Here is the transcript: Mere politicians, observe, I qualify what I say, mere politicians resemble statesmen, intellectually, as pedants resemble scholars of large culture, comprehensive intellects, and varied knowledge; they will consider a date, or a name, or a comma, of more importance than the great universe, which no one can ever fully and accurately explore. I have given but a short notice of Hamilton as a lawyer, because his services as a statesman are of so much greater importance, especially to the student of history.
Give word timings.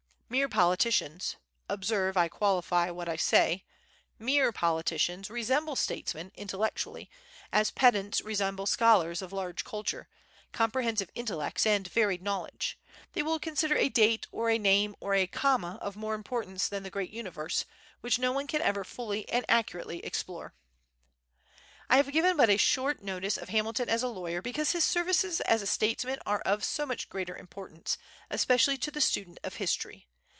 Mere 0.31 0.47
politicians, 0.47 1.35
observe, 1.67 2.15
I 2.15 2.29
qualify 2.29 2.89
what 2.89 3.09
I 3.09 3.17
say, 3.17 3.65
mere 4.17 4.53
politicians 4.53 5.29
resemble 5.29 5.75
statesmen, 5.75 6.31
intellectually, 6.35 7.09
as 7.51 7.69
pedants 7.69 8.21
resemble 8.21 8.65
scholars 8.65 9.21
of 9.21 9.33
large 9.33 9.65
culture, 9.65 10.07
comprehensive 10.53 11.09
intellects, 11.15 11.65
and 11.65 11.85
varied 11.91 12.21
knowledge; 12.21 12.79
they 13.11 13.21
will 13.21 13.39
consider 13.39 13.75
a 13.75 13.89
date, 13.89 14.25
or 14.31 14.49
a 14.49 14.57
name, 14.57 14.95
or 15.01 15.13
a 15.15 15.27
comma, 15.27 15.77
of 15.81 15.97
more 15.97 16.15
importance 16.15 16.69
than 16.69 16.83
the 16.83 16.89
great 16.89 17.11
universe, 17.11 17.65
which 17.99 18.17
no 18.17 18.31
one 18.31 18.47
can 18.47 18.61
ever 18.61 18.85
fully 18.85 19.27
and 19.27 19.43
accurately 19.49 19.99
explore. 19.99 20.53
I 21.89 21.97
have 21.97 22.09
given 22.13 22.37
but 22.37 22.49
a 22.49 22.55
short 22.55 23.03
notice 23.03 23.35
of 23.37 23.49
Hamilton 23.49 23.89
as 23.89 24.01
a 24.01 24.07
lawyer, 24.07 24.41
because 24.41 24.71
his 24.71 24.85
services 24.85 25.41
as 25.41 25.61
a 25.61 25.67
statesman 25.67 26.19
are 26.25 26.39
of 26.45 26.63
so 26.63 26.85
much 26.85 27.09
greater 27.09 27.35
importance, 27.35 27.97
especially 28.29 28.77
to 28.77 28.91
the 28.91 29.01
student 29.01 29.37
of 29.43 29.55
history. 29.55 30.07